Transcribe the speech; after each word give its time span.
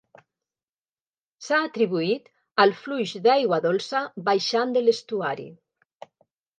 S'ha 1.47 1.59
atribuït 1.65 2.33
al 2.65 2.75
fluix 2.81 3.15
d'aigua 3.29 3.63
dolça 3.69 4.05
baixant 4.33 4.77
de 4.79 4.87
l'estuari. 4.91 5.51